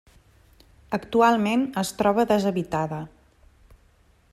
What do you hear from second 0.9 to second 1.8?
Actualment